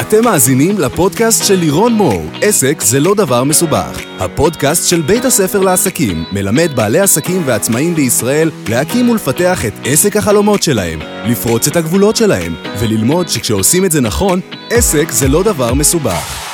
[0.00, 4.00] אתם מאזינים לפודקאסט של לירון מור, עסק זה לא דבר מסובך.
[4.18, 10.62] הפודקאסט של בית הספר לעסקים מלמד בעלי עסקים ועצמאים בישראל להקים ולפתח את עסק החלומות
[10.62, 14.40] שלהם, לפרוץ את הגבולות שלהם, וללמוד שכשעושים את זה נכון,
[14.70, 16.50] עסק זה לא דבר מסובך.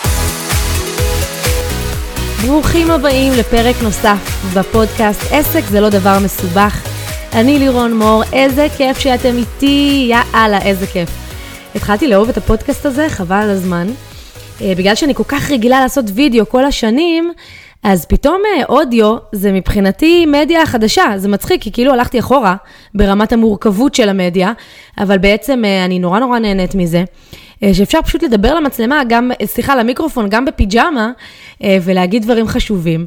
[2.46, 4.18] ברוכים הבאים לפרק נוסף
[4.54, 6.82] בפודקאסט עסק זה לא דבר מסובך.
[7.32, 11.25] אני לירון מור, איזה כיף שאתם איתי, יאללה, איזה כיף.
[11.76, 13.86] התחלתי לאהוב את הפודקאסט הזה, חבל על הזמן.
[14.60, 17.32] אה, בגלל שאני כל כך רגילה לעשות וידאו כל השנים,
[17.82, 22.56] אז פתאום אה, אודיו זה מבחינתי מדיה חדשה, זה מצחיק, כי כאילו הלכתי אחורה
[22.94, 24.52] ברמת המורכבות של המדיה,
[24.98, 27.04] אבל בעצם אה, אני נורא נורא נהנית מזה.
[27.72, 31.10] שאפשר פשוט לדבר למצלמה, גם, סליחה, למיקרופון, גם בפיג'מה,
[31.82, 33.06] ולהגיד דברים חשובים.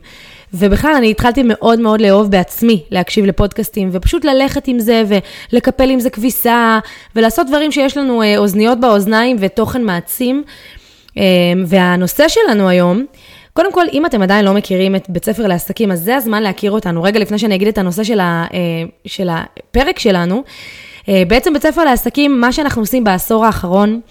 [0.54, 5.04] ובכלל, אני התחלתי מאוד מאוד לאהוב בעצמי להקשיב לפודקאסטים, ופשוט ללכת עם זה,
[5.52, 6.80] ולקפל עם זה כביסה,
[7.16, 10.44] ולעשות דברים שיש לנו אה, אוזניות באוזניים ותוכן מעצים.
[11.18, 11.24] אה,
[11.66, 13.06] והנושא שלנו היום,
[13.54, 16.72] קודם כל, אם אתם עדיין לא מכירים את בית ספר לעסקים, אז זה הזמן להכיר
[16.72, 17.04] אותנו.
[17.04, 18.58] רגע לפני שאני אגיד את הנושא של, ה, אה,
[19.06, 20.44] של הפרק שלנו,
[21.28, 24.02] בעצם בית ספר לעסקים, מה שאנחנו עושים בעשור האחרון,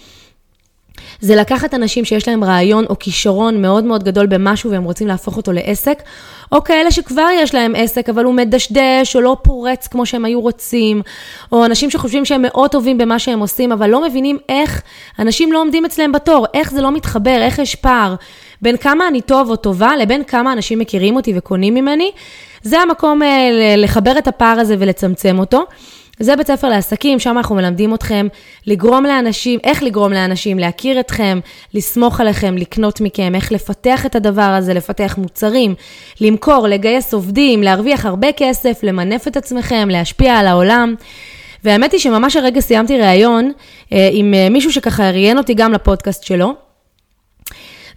[1.21, 5.37] זה לקחת אנשים שיש להם רעיון או כישרון מאוד מאוד גדול במשהו והם רוצים להפוך
[5.37, 6.03] אותו לעסק,
[6.51, 10.41] או כאלה שכבר יש להם עסק, אבל הוא מדשדש או לא פורץ כמו שהם היו
[10.41, 11.01] רוצים,
[11.51, 14.81] או אנשים שחושבים שהם מאוד טובים במה שהם עושים, אבל לא מבינים איך
[15.19, 18.15] אנשים לא עומדים אצלם בתור, איך זה לא מתחבר, איך יש פער
[18.61, 22.11] בין כמה אני טוב או טובה לבין כמה אנשים מכירים אותי וקונים ממני.
[22.61, 25.63] זה המקום אה, לחבר את הפער הזה ולצמצם אותו.
[26.19, 28.27] זה בית ספר לעסקים, שם אנחנו מלמדים אתכם
[28.67, 31.39] לגרום לאנשים, איך לגרום לאנשים להכיר אתכם,
[31.73, 35.75] לסמוך עליכם, לקנות מכם, איך לפתח את הדבר הזה, לפתח מוצרים,
[36.21, 40.95] למכור, לגייס עובדים, להרוויח הרבה כסף, למנף את עצמכם, להשפיע על העולם.
[41.63, 43.51] והאמת היא שממש הרגע סיימתי ראיון
[43.93, 46.68] אה, עם אה, מישהו שככה ראיין אותי גם לפודקאסט שלו.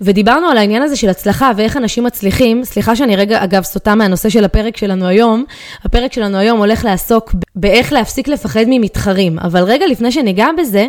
[0.02, 4.28] ודיברנו על העניין הזה של הצלחה ואיך אנשים מצליחים, סליחה שאני רגע, אגב, סוטה מהנושא
[4.28, 5.44] של הפרק שלנו היום,
[5.84, 10.86] הפרק שלנו היום הולך לעסוק באיך להפסיק לפחד ממתחרים, אבל רגע לפני שניגע בזה,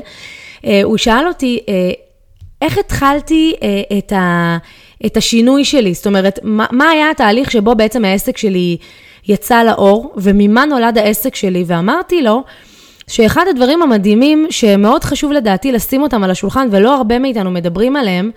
[0.65, 1.91] אה, הוא שאל אותי, אה,
[2.61, 4.57] איך התחלתי אה, את, ה,
[5.05, 5.93] את השינוי שלי?
[5.93, 8.77] זאת אומרת, מה, מה היה התהליך שבו בעצם העסק שלי
[9.27, 11.63] יצא לאור, וממה נולד העסק שלי?
[11.67, 12.43] ואמרתי לו,
[13.07, 18.31] שאחד הדברים המדהימים שמאוד חשוב לדעתי לשים אותם על השולחן ולא הרבה מאיתנו מדברים עליהם,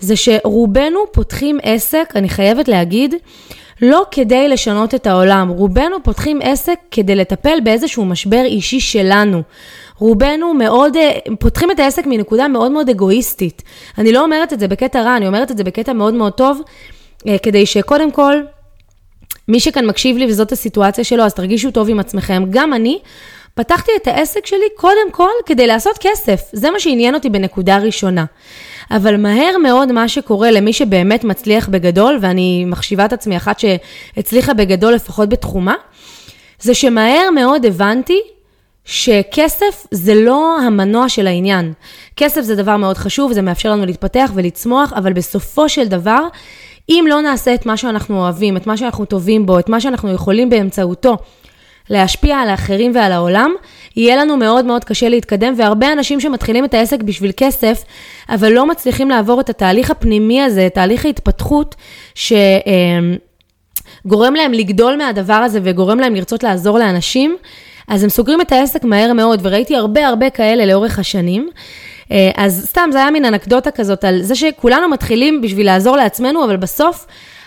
[0.00, 3.14] זה שרובנו פותחים עסק, אני חייבת להגיד,
[3.82, 9.42] לא כדי לשנות את העולם, רובנו פותחים עסק כדי לטפל באיזשהו משבר אישי שלנו.
[9.98, 13.62] רובנו מאוד, אה, פותחים את העסק מנקודה מאוד מאוד אגואיסטית.
[13.98, 16.60] אני לא אומרת את זה בקטע רע, אני אומרת את זה בקטע מאוד מאוד טוב,
[17.28, 18.34] אה, כדי שקודם כל,
[19.48, 22.44] מי שכאן מקשיב לי וזאת הסיטואציה שלו, אז תרגישו טוב עם עצמכם.
[22.50, 22.98] גם אני
[23.56, 26.40] פתחתי את העסק שלי קודם כל כדי לעשות כסף.
[26.52, 28.24] זה מה שעניין אותי בנקודה ראשונה.
[28.90, 34.54] אבל מהר מאוד מה שקורה למי שבאמת מצליח בגדול, ואני מחשיבה את עצמי אחת שהצליחה
[34.54, 35.74] בגדול לפחות בתחומה,
[36.60, 38.20] זה שמהר מאוד הבנתי
[38.84, 41.72] שכסף זה לא המנוע של העניין.
[42.16, 46.20] כסף זה דבר מאוד חשוב, זה מאפשר לנו להתפתח ולצמוח, אבל בסופו של דבר,
[46.88, 50.12] אם לא נעשה את מה שאנחנו אוהבים, את מה שאנחנו טובים בו, את מה שאנחנו
[50.12, 51.16] יכולים באמצעותו
[51.90, 53.50] להשפיע על האחרים ועל העולם,
[53.96, 57.82] יהיה לנו מאוד מאוד קשה להתקדם, והרבה אנשים שמתחילים את העסק בשביל כסף,
[58.28, 61.74] אבל לא מצליחים לעבור את התהליך הפנימי הזה, תהליך ההתפתחות,
[64.04, 67.36] שגורם להם לגדול מהדבר הזה וגורם להם לרצות לעזור לאנשים,
[67.88, 71.48] אז הם סוגרים את העסק מהר מאוד, וראיתי הרבה הרבה כאלה לאורך השנים.
[72.36, 76.56] אז סתם, זה היה מין אנקדוטה כזאת על זה שכולנו מתחילים בשביל לעזור לעצמנו, אבל
[76.56, 77.06] בסוף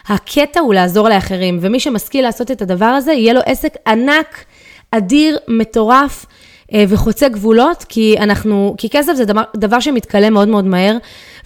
[0.09, 4.45] הקטע הוא לעזור לאחרים, ומי שמשכיל לעשות את הדבר הזה, יהיה לו עסק ענק,
[4.91, 6.25] אדיר, מטורף.
[6.73, 10.97] אה, וחוצה גבולות, כי אנחנו, כי כסף זה דבר, דבר שמתכלה מאוד מאוד מהר,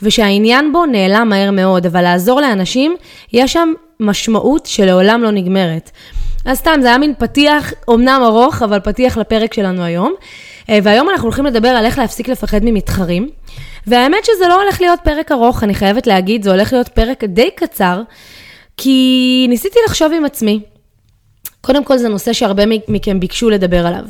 [0.02, 2.96] ושהעניין בו נעלם מהר מאוד, אבל לעזור לאנשים,
[3.34, 5.92] יש שם משמעות שלעולם לא נגמרת.
[6.46, 10.14] אז סתם, זה היה מין פתיח, אמנם ארוך, אבל פתיח לפרק שלנו היום.
[10.70, 13.30] אה, והיום אנחנו הולכים לדבר על איך להפסיק לפחד ממתחרים.
[13.88, 17.50] והאמת שזה לא הולך להיות פרק ארוך, אני חייבת להגיד, זה הולך להיות פרק די
[17.56, 18.02] קצר,
[18.78, 20.60] כי ניסיתי לחשוב עם עצמי.
[21.62, 24.06] קודם כל זה נושא שהרבה מכם ביקשו לדבר עליו.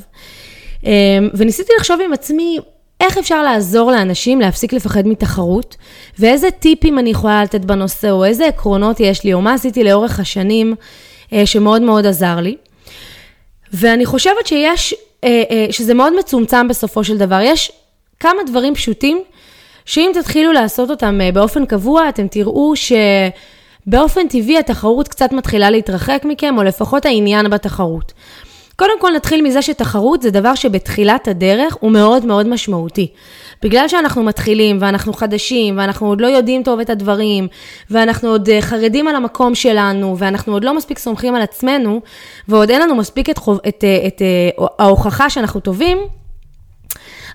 [0.83, 2.60] אמ, וניסיתי לחשוב עם עצמי,
[3.00, 5.75] איך אפשר לעזור לאנשים להפסיק לפחד מתחרות,
[6.19, 10.19] ואיזה טיפים אני יכולה לתת בנושא, או איזה עקרונות יש לי, או מה עשיתי לאורך
[10.19, 10.75] השנים
[11.33, 12.56] אה, שמאוד מאוד עזר לי.
[13.74, 17.39] ואני חושבת שיש, אה, אה, שזה מאוד מצומצם בסופו של דבר.
[17.44, 17.71] יש
[18.19, 19.24] כמה דברים פשוטים,
[19.86, 22.74] שאם תתחילו לעשות אותם באופן קבוע, אתם תראו
[23.88, 28.13] שבאופן טבעי התחרות קצת מתחילה להתרחק מכם, או לפחות העניין בתחרות.
[28.75, 33.07] קודם כל נתחיל מזה שתחרות זה דבר שבתחילת הדרך הוא מאוד מאוד משמעותי.
[33.63, 37.47] בגלל שאנחנו מתחילים ואנחנו חדשים ואנחנו עוד לא יודעים טוב את הדברים
[37.89, 42.01] ואנחנו עוד אה, חרדים על המקום שלנו ואנחנו עוד לא מספיק סומכים על עצמנו
[42.47, 45.97] ועוד אין לנו מספיק את, את, אה, את, את אה, ההוכחה שאנחנו טובים,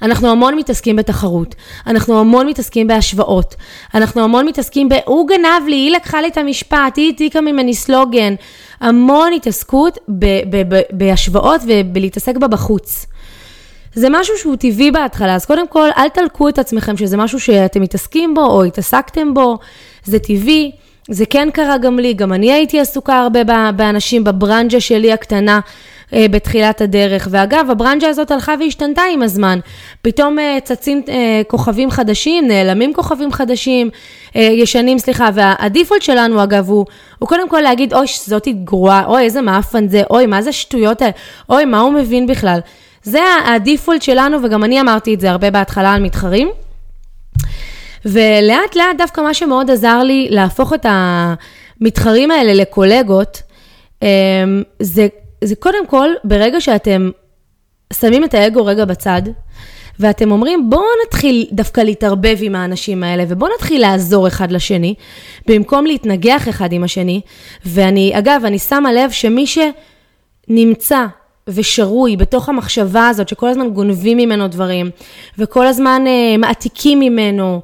[0.02, 1.54] אנחנו המון מתעסקים בתחרות,
[1.86, 3.54] אנחנו המון מתעסקים בהשוואות,
[3.94, 4.94] אנחנו המון מתעסקים ב...
[5.04, 8.34] הוא גנב לי, היא לקחה לי את המשפט, היא העתיקה ממני סלוגן.
[8.80, 13.06] המון התעסקות ב- ב- ב- בהשוואות ובלהתעסק בה בחוץ.
[13.94, 17.82] זה משהו שהוא טבעי בהתחלה, אז קודם כל, אל תלקו את עצמכם שזה משהו שאתם
[17.82, 19.58] מתעסקים בו או התעסקתם בו,
[20.04, 20.72] זה טבעי.
[21.10, 25.60] זה כן קרה גם לי, גם אני הייתי עסוקה הרבה באנשים בברנג'ה שלי הקטנה.
[26.12, 27.28] אה, בתחילת הדרך.
[27.30, 29.58] ואגב, הברנג'ה הזאת הלכה והשתנתה עם הזמן.
[30.02, 33.90] פתאום אה, צצים אה, כוכבים חדשים, נעלמים כוכבים חדשים,
[34.34, 36.86] ישנים, סליחה, והדיפולט שלנו, אגב, הוא,
[37.18, 41.02] הוא קודם כל להגיד, אוי, זאתי גרועה, אוי, איזה מאפן זה, אוי, מה זה שטויות
[41.02, 41.12] האלה,
[41.48, 42.58] אוי, מה הוא מבין בכלל.
[43.02, 46.48] זה הדיפולט שלנו, וגם אני אמרתי את זה הרבה בהתחלה על מתחרים.
[48.04, 53.42] ולאט לאט דווקא מה שמאוד עזר לי להפוך את המתחרים האלה לקולגות,
[54.80, 55.08] זה
[55.44, 57.10] זה קודם כל, ברגע שאתם
[57.92, 59.22] שמים את האגו רגע בצד,
[60.00, 64.94] ואתם אומרים, בואו נתחיל דווקא להתערבב עם האנשים האלה, ובואו נתחיל לעזור אחד לשני,
[65.46, 67.20] במקום להתנגח אחד עם השני.
[67.66, 69.44] ואני, אגב, אני שמה לב שמי
[70.48, 71.06] שנמצא
[71.48, 74.90] ושרוי בתוך המחשבה הזאת, שכל הזמן גונבים ממנו דברים,
[75.38, 77.62] וכל הזמן אה, מעתיקים ממנו,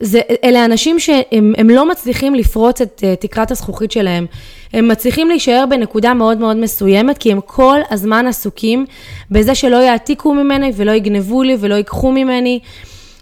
[0.00, 4.26] זה, אלה אנשים שהם לא מצליחים לפרוץ את uh, תקרת הזכוכית שלהם.
[4.72, 8.86] הם מצליחים להישאר בנקודה מאוד מאוד מסוימת, כי הם כל הזמן עסוקים
[9.30, 12.60] בזה שלא יעתיקו ממני ולא יגנבו לי ולא ייקחו ממני.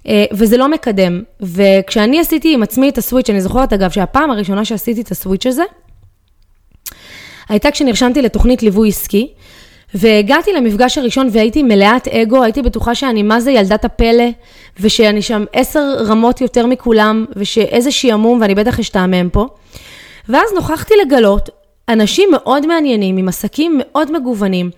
[0.05, 1.23] uh, וזה לא מקדם.
[1.41, 5.65] וכשאני עשיתי עם עצמי את הסוויץ', אני זוכרת אגב שהפעם הראשונה שעשיתי את הסוויץ' הזה,
[7.49, 9.33] הייתה כשנרשמתי לתוכנית ליווי עסקי,
[9.95, 14.25] והגעתי למפגש הראשון והייתי מלאת אגו, הייתי בטוחה שאני מה זה ילדת הפלא,
[14.81, 19.47] ושאני שם עשר רמות יותר מכולם, ושאיזה שעמום ואני בטח אשתעמם פה.
[20.29, 21.49] ואז נוכחתי לגלות
[21.89, 24.71] אנשים מאוד מעניינים, עם עסקים מאוד מגוונים,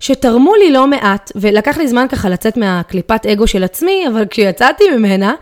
[0.00, 4.84] שתרמו לי לא מעט, ולקח לי זמן ככה לצאת מהקליפת אגו של עצמי, אבל כשיצאתי
[4.96, 5.34] ממנה,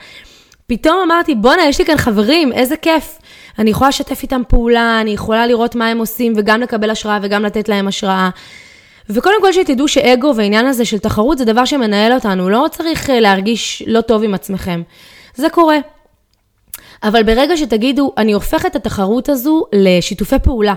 [0.67, 3.19] פתאום אמרתי, בואנה, יש לי כאן חברים, איזה כיף.
[3.59, 7.45] אני יכולה לשתף איתם פעולה, אני יכולה לראות מה הם עושים, וגם לקבל השראה וגם
[7.45, 8.31] לתת להם השראה.
[9.11, 13.21] וקודם כל שתדעו שאגו והעניין הזה של תחרות זה דבר שמנהל אותנו, לא צריך אה,
[13.21, 14.83] להרגיש לא טוב עם עצמכם.
[15.35, 15.77] זה קורה.
[17.03, 20.75] אבל ברגע שתגידו, אני הופך את התחרות הזו לשיתופי פעולה.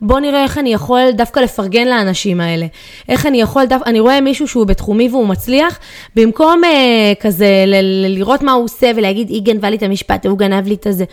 [0.00, 2.66] בוא נראה איך אני יכול דווקא לפרגן לאנשים האלה.
[3.08, 3.76] איך אני יכול, דו...
[3.86, 5.78] אני רואה מישהו שהוא בתחומי והוא מצליח,
[6.16, 10.26] במקום אה, כזה ל- ל- לראות מה הוא עושה ולהגיד, היא גנבה לי את המשפט,
[10.26, 11.04] הוא גנב לי את הזה.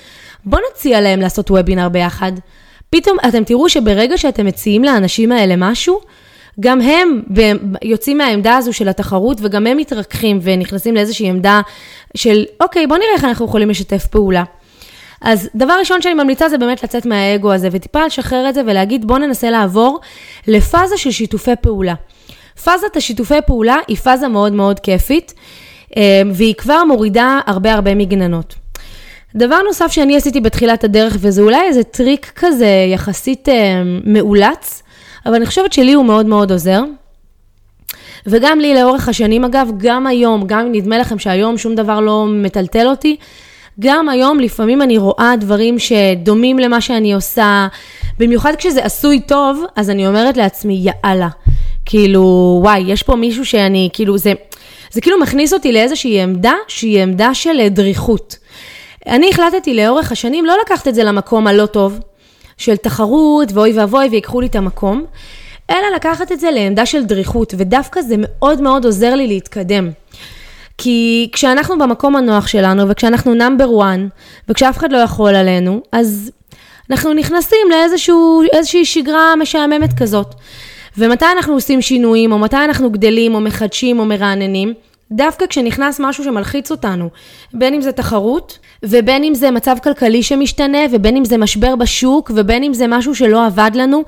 [0.45, 2.31] בוא נציע להם לעשות וובינר ביחד.
[2.89, 5.99] פתאום אתם תראו שברגע שאתם מציעים לאנשים האלה משהו,
[6.59, 7.21] גם הם
[7.83, 11.61] יוצאים מהעמדה הזו של התחרות, וגם הם מתרככים ונכנסים לאיזושהי עמדה
[12.15, 14.43] של, אוקיי, בוא נראה איך אנחנו יכולים לשתף פעולה.
[15.21, 19.07] אז דבר ראשון שאני ממליצה זה באמת לצאת מהאגו הזה, וטיפה לשחרר את זה ולהגיד,
[19.07, 19.99] בוא ננסה לעבור
[20.47, 21.93] לפאזה של שיתופי פעולה.
[22.63, 25.33] פאזת השיתופי פעולה היא פאזה מאוד מאוד כיפית,
[25.97, 28.55] אה, והיא כבר מורידה הרבה הרבה מגננות.
[29.35, 34.83] דבר נוסף שאני עשיתי בתחילת הדרך, וזה אולי איזה טריק כזה יחסית אה, מאולץ,
[35.25, 36.81] אבל אני חושבת שלי הוא מאוד מאוד עוזר.
[38.27, 42.25] וגם לי לאורך השנים, אגב, גם היום, גם אם נדמה לכם שהיום שום דבר לא
[42.27, 43.15] מטלטל אותי,
[43.79, 47.67] גם היום לפעמים אני רואה דברים שדומים למה שאני עושה,
[48.19, 51.27] במיוחד כשזה עשוי טוב, אז אני אומרת לעצמי, יאללה.
[51.85, 54.33] כאילו, וואי, יש פה מישהו שאני, כאילו, זה,
[54.91, 58.37] זה כאילו מכניס אותי לאיזושהי עמדה שהיא עמדה של דריכות.
[59.07, 61.99] אני החלטתי לאורך השנים לא לקחת את זה למקום הלא טוב,
[62.57, 65.05] של תחרות ואוי ואבוי ויקחו לי את המקום,
[65.69, 69.89] אלא לקחת את זה לעמדה של דריכות, ודווקא זה מאוד מאוד עוזר לי להתקדם.
[70.77, 73.99] כי כשאנחנו במקום הנוח שלנו, וכשאנחנו נאמבר 1,
[74.49, 76.31] וכשאף אחד לא יכול עלינו, אז
[76.91, 77.67] אנחנו נכנסים
[78.53, 80.35] לאיזושהי שגרה משעממת כזאת.
[80.97, 84.73] ומתי אנחנו עושים שינויים, או מתי אנחנו גדלים, או מחדשים, או מרעננים?
[85.11, 87.09] דווקא כשנכנס משהו שמלחיץ אותנו,
[87.53, 92.31] בין אם זה תחרות, ובין אם זה מצב כלכלי שמשתנה, ובין אם זה משבר בשוק,
[92.35, 94.03] ובין אם זה משהו שלא עבד לנו,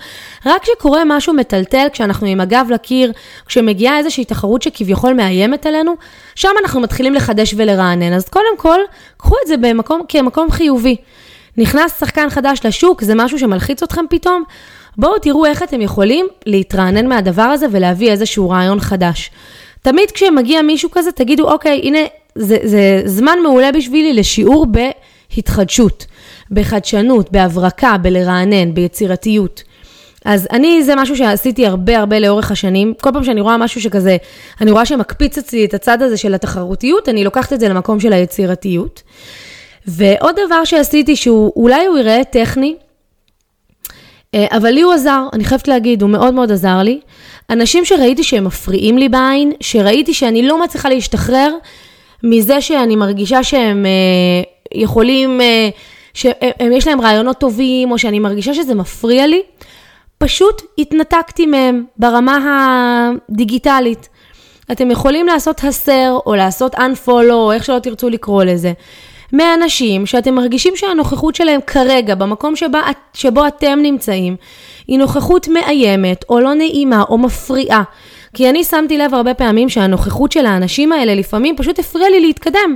[0.45, 3.11] רק כשקורה משהו מטלטל, כשאנחנו עם הגב לקיר,
[3.45, 5.95] כשמגיעה איזושהי תחרות שכביכול מאיימת עלינו,
[6.35, 8.13] שם אנחנו מתחילים לחדש ולרענן.
[8.13, 8.79] אז קודם כל,
[9.17, 10.95] קחו את זה במקום, כמקום חיובי.
[11.57, 14.43] נכנס שחקן חדש לשוק, זה משהו שמלחיץ אתכם פתאום,
[14.97, 19.31] בואו תראו איך אתם יכולים להתרענן מהדבר הזה ולהביא איזשהו רעיון חדש.
[19.87, 21.99] תמיד כשמגיע מישהו כזה, תגידו, אוקיי, הנה,
[22.35, 26.05] זה, זה זמן מעולה בשבילי לשיעור בהתחדשות,
[26.51, 29.63] בחדשנות, בהברקה, בלרענן, ביצירתיות.
[30.25, 32.93] אז אני, זה משהו שעשיתי הרבה הרבה לאורך השנים.
[33.01, 34.17] כל פעם שאני רואה משהו שכזה,
[34.61, 38.13] אני רואה שמקפיץ אצלי את הצד הזה של התחרותיות, אני לוקחת את זה למקום של
[38.13, 39.03] היצירתיות.
[39.87, 42.75] ועוד דבר שעשיתי, שהוא אולי הוא יראה טכני,
[44.35, 46.99] אה, אבל לי הוא עזר, אני חייבת להגיד, הוא מאוד מאוד עזר לי.
[47.49, 51.53] אנשים שראיתי שהם מפריעים לי בעין, שראיתי שאני לא מצליחה להשתחרר
[52.23, 55.69] מזה שאני מרגישה שהם אה, יכולים, אה,
[56.13, 59.41] שיש להם רעיונות טובים, או שאני מרגישה שזה מפריע לי,
[60.17, 62.37] פשוט התנתקתי מהם ברמה
[63.29, 64.09] הדיגיטלית.
[64.71, 68.73] אתם יכולים לעשות הסר, או לעשות unfollow, או איך שלא תרצו לקרוא לזה.
[69.33, 72.81] מאנשים שאתם מרגישים שהנוכחות שלהם כרגע, במקום שבה,
[73.13, 74.35] שבו אתם נמצאים,
[74.87, 77.83] היא נוכחות מאיימת, או לא נעימה, או מפריעה.
[78.33, 82.75] כי אני שמתי לב הרבה פעמים שהנוכחות של האנשים האלה לפעמים פשוט הפריע לי להתקדם.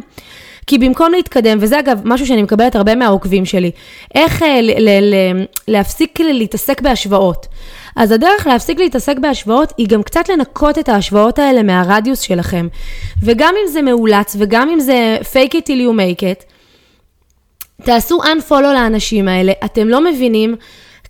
[0.68, 3.72] כי במקום להתקדם, וזה אגב משהו שאני מקבלת הרבה מהעוקבים שלי,
[4.15, 7.48] איך אה, ל- ל- ל- להפסיק להתעסק בהשוואות.
[7.96, 12.68] אז הדרך להפסיק להתעסק בהשוואות היא גם קצת לנקות את ההשוואות האלה מהרדיוס שלכם.
[13.24, 16.51] וגם אם זה מאולץ וגם אם זה fake it till you make it,
[17.84, 20.56] תעשו unfollow לאנשים האלה, אתם לא מבינים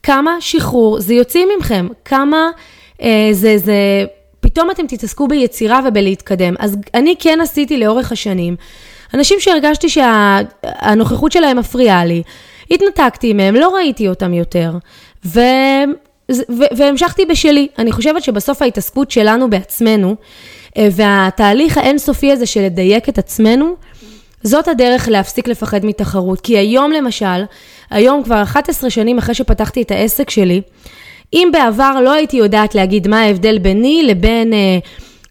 [0.03, 2.50] כמה שחרור זה יוצאים מכם, כמה
[3.01, 4.05] אה, זה, זה,
[4.39, 6.53] פתאום אתם תתעסקו ביצירה ובלהתקדם.
[6.60, 8.55] אז אני כן עשיתי לאורך השנים,
[9.13, 12.24] אנשים שהרגשתי שהנוכחות שלהם מפריעה לי,
[12.72, 14.72] התנתקתי מהם, לא ראיתי אותם יותר,
[15.25, 15.39] ו...
[16.77, 17.67] והמשכתי בשלי.
[17.77, 20.15] אני חושבת שבסוף ההתעסקות שלנו בעצמנו,
[20.77, 23.75] אה, והתהליך האינסופי הזה של לדייק את עצמנו,
[24.43, 26.41] זאת הדרך להפסיק לפחד מתחרות.
[26.41, 27.43] כי היום למשל,
[27.89, 30.62] היום כבר 11 שנים אחרי שפתחתי את העסק שלי,
[31.33, 34.79] אם בעבר לא הייתי יודעת להגיד מה ההבדל ביני לבין, אה,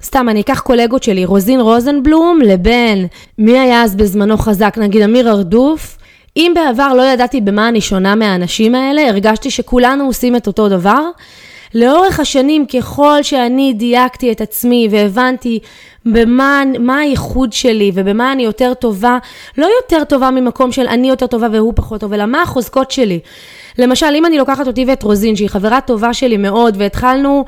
[0.03, 3.07] סתם, אני אקח קולגות שלי, רוזין רוזנבלום, לבין
[3.39, 5.99] מי היה אז בזמנו חזק, נגיד אמיר ארדוף,
[6.37, 11.03] אם בעבר לא ידעתי במה אני שונה מהאנשים האלה, הרגשתי שכולנו עושים את אותו דבר.
[11.75, 15.59] לאורך השנים, ככל שאני דייקתי את עצמי והבנתי
[16.07, 19.19] במה מה הייחוד שלי ובמה אני יותר טובה,
[19.59, 23.21] לא יותר טובה ממקום של אני יותר טובה והוא פחות טוב, אלא מה החוזקות שלי.
[23.79, 27.45] למשל, אם אני לוקחת אותי ואת רוזין, שהיא חברה טובה שלי מאוד, והתחלנו...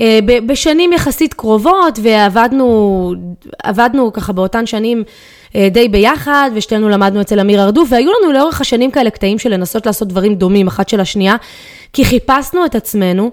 [0.00, 5.04] אה, בשנים יחסית קרובות, ועבדנו ככה באותן שנים
[5.56, 9.50] אה, די ביחד, ושתינו למדנו אצל אמיר ארדוף, והיו לנו לאורך השנים כאלה קטעים של
[9.50, 11.36] לנסות לעשות דברים דומים אחת של השנייה,
[11.92, 13.30] כי חיפשנו את עצמנו.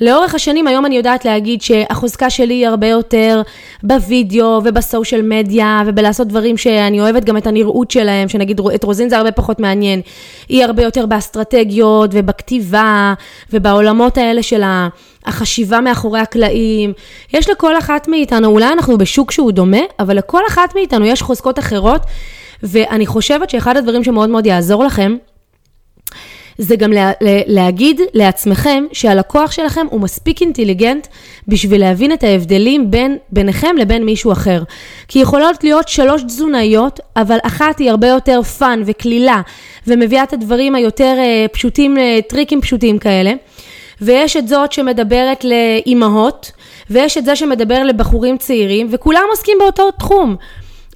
[0.00, 3.42] לאורך השנים, היום אני יודעת להגיד שהחוזקה שלי היא הרבה יותר
[3.82, 9.16] בווידאו ובסושיאל מדיה ובלעשות דברים שאני אוהבת גם את הנראות שלהם, שנגיד את רוזין זה
[9.16, 10.00] הרבה פחות מעניין.
[10.48, 13.14] היא הרבה יותר באסטרטגיות ובכתיבה
[13.52, 14.62] ובעולמות האלה של
[15.26, 16.92] החשיבה מאחורי הקלעים.
[17.32, 21.58] יש לכל אחת מאיתנו, אולי אנחנו בשוק שהוא דומה, אבל לכל אחת מאיתנו יש חוזקות
[21.58, 22.00] אחרות,
[22.62, 25.16] ואני חושבת שאחד הדברים שמאוד מאוד יעזור לכם,
[26.60, 27.12] זה גם לה,
[27.46, 31.06] להגיד לעצמכם שהלקוח שלכם הוא מספיק אינטליגנט
[31.48, 34.62] בשביל להבין את ההבדלים בין, ביניכם לבין מישהו אחר.
[35.08, 39.40] כי יכולות להיות שלוש תזונאיות, אבל אחת היא הרבה יותר fun וקלילה,
[39.86, 43.32] ומביאה את הדברים היותר uh, פשוטים, uh, טריקים פשוטים כאלה.
[44.00, 46.52] ויש את זאת שמדברת לאימהות,
[46.90, 50.36] ויש את זה שמדבר לבחורים צעירים, וכולם עוסקים באותו תחום.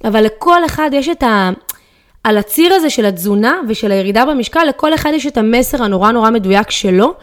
[0.03, 1.49] אבל לכל אחד יש את ה...
[2.25, 6.29] על הציר הזה של התזונה ושל הירידה במשקל, לכל אחד יש את המסר הנורא נורא
[6.29, 7.13] מדויק שלו,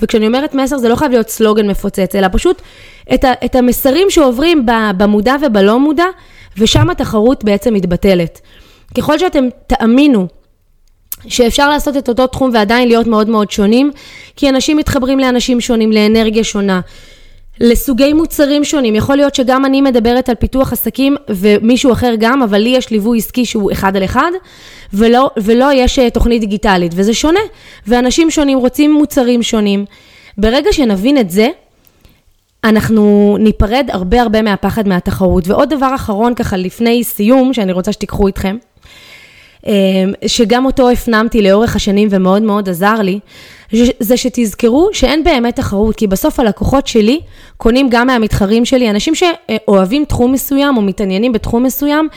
[0.00, 2.62] וכשאני אומרת מסר זה לא חייב להיות סלוגן מפוצץ, אלא פשוט
[3.14, 6.04] את, ה, את המסרים שעוברים במודע ובלא מודע,
[6.58, 8.40] ושם התחרות בעצם מתבטלת.
[8.96, 10.26] ככל שאתם תאמינו
[11.28, 13.90] שאפשר לעשות את אותו תחום ועדיין להיות מאוד מאוד שונים,
[14.36, 16.80] כי אנשים מתחברים לאנשים שונים, לאנרגיה שונה.
[17.60, 18.94] לסוגי מוצרים שונים.
[18.94, 23.18] יכול להיות שגם אני מדברת על פיתוח עסקים ומישהו אחר גם, אבל לי יש ליווי
[23.18, 24.30] עסקי שהוא אחד על אחד,
[24.94, 27.40] ולא, ולא יש אה, תוכנית דיגיטלית, וזה שונה.
[27.86, 29.84] ואנשים שונים רוצים מוצרים שונים.
[30.38, 31.48] ברגע שנבין את זה,
[32.64, 35.48] אנחנו ניפרד הרבה הרבה מהפחד מהתחרות.
[35.48, 38.56] ועוד דבר אחרון ככה לפני סיום, שאני רוצה שתיקחו איתכם,
[40.26, 43.20] שגם אותו הפנמתי לאורך השנים ומאוד מאוד עזר לי,
[44.00, 47.20] זה שתזכרו שאין באמת תחרות, כי בסוף הלקוחות שלי
[47.56, 52.08] קונים גם מהמתחרים שלי, אנשים שאוהבים תחום מסוים או מתעניינים בתחום מסוים,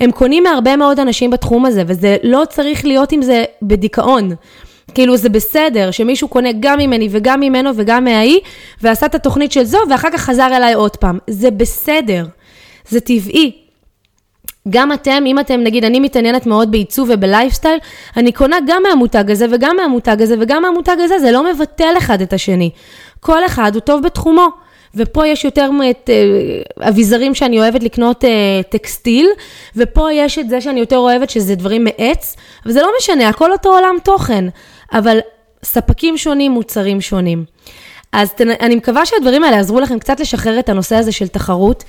[0.00, 4.30] הם קונים מהרבה מאוד אנשים בתחום הזה, וזה לא צריך להיות עם זה בדיכאון.
[4.94, 8.38] כאילו זה בסדר שמישהו קונה גם ממני וגם ממנו וגם מההיא,
[8.82, 11.18] ועשה את התוכנית של זו, ואחר כך חזר אליי עוד פעם.
[11.30, 12.26] זה בסדר,
[12.88, 13.67] זה טבעי.
[14.70, 17.78] גם אתם, אם אתם, נגיד, אני מתעניינת מאוד בעיצוב ובלייפסטייל,
[18.16, 22.20] אני קונה גם מהמותג הזה וגם מהמותג הזה וגם מהמותג הזה, זה לא מבטל אחד
[22.20, 22.70] את השני.
[23.20, 24.48] כל אחד הוא טוב בתחומו.
[24.94, 28.30] ופה יש יותר את אה, אביזרים שאני אוהבת לקנות אה,
[28.68, 29.28] טקסטיל,
[29.76, 33.52] ופה יש את זה שאני יותר אוהבת שזה דברים מעץ, אבל זה לא משנה, הכל
[33.52, 34.44] אותו עולם תוכן.
[34.92, 35.18] אבל
[35.64, 37.44] ספקים שונים, מוצרים שונים.
[38.12, 38.30] אז.
[38.60, 41.84] אני מקווה שהדברים האלה יעזרו לכם קצת לשחרר את הנושא הזה של תחרות.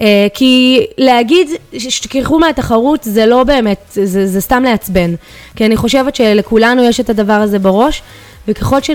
[0.00, 1.48] אה, כי להגיד
[1.78, 5.14] שתשכחו מהתחרות זה לא באמת, זה, זה סתם לעצבן.
[5.56, 8.02] כי אני חושבת שלכולנו יש את הדבר הזה בראש,
[8.48, 8.90] וככל ש,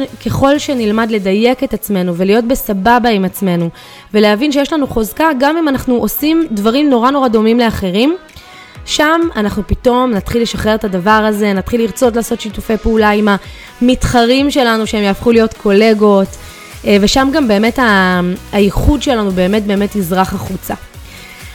[0.58, 3.70] שנלמד לדייק את עצמנו ולהיות בסבבה עם עצמנו,
[4.14, 8.16] ולהבין שיש לנו חוזקה גם אם אנחנו עושים דברים נורא נורא דומים לאחרים,
[8.86, 13.28] שם אנחנו פתאום נתחיל לשחרר את הדבר הזה, נתחיל לרצות לעשות שיתופי פעולה עם
[13.82, 16.28] המתחרים שלנו, שהם יהפכו להיות קולגות,
[16.86, 17.80] ושם גם באמת
[18.52, 20.74] הייחוד שלנו באמת באמת יזרח החוצה.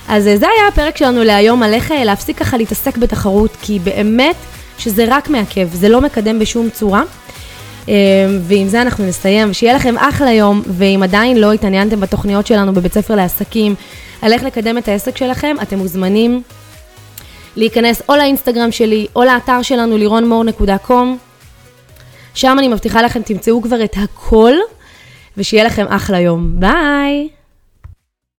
[0.09, 3.78] אז אה, זה היה הפרק שלנו להיום, על איך אה, להפסיק ככה להתעסק בתחרות, כי
[3.78, 4.37] באמת
[4.78, 7.02] שזה רק מעכב, זה לא מקדם בשום צורה.
[8.40, 12.93] ועם זה אנחנו נסיים, שיהיה לכם אחלה יום, ואם עדיין לא התעניינתם בתוכניות שלנו בבית
[12.93, 13.75] ספר לעסקים,
[14.23, 16.43] על איך לקדם את העסק שלכם, אתם מוזמנים
[17.57, 21.19] להיכנס או לאינסטגרם שלי או לאתר שלנו לירונמור.קום.
[22.35, 24.52] שם אני מבטיחה לכם תמצאו כבר את הכל,
[25.37, 26.61] ושיהיה לכם אחלה יום.
[26.61, 27.29] ביי!